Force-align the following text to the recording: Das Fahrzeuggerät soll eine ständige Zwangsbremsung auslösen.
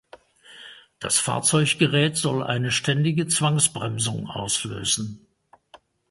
Das 0.97 1.19
Fahrzeuggerät 1.19 2.17
soll 2.17 2.41
eine 2.43 2.71
ständige 2.71 3.27
Zwangsbremsung 3.27 4.25
auslösen. 4.25 5.27